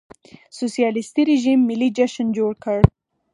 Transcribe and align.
سوسیالېستي 0.59 1.21
رژیم 1.31 1.59
ملي 1.69 1.89
جشن 1.97 2.27
جوړ 2.37 2.51
کړ. 2.63 2.79